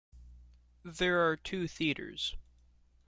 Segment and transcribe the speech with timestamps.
[0.83, 2.35] There are two theaters.